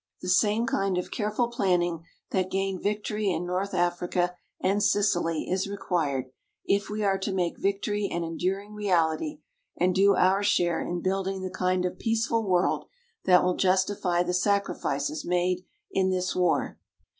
[0.21, 5.67] The same kind of careful planning that gained victory in North Africa and Sicily is
[5.69, 6.31] required,
[6.65, 9.41] if we are to make victory an enduring reality
[9.77, 12.85] and do our share in building the kind of peaceful world
[13.25, 16.79] that will justify the sacrifices made in this war.